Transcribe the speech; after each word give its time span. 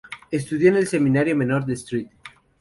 Estudió 0.31 0.69
en 0.69 0.77
el 0.77 0.87
Seminario 0.87 1.35
Menor 1.35 1.63
de 1.63 1.73
St. 1.75 2.09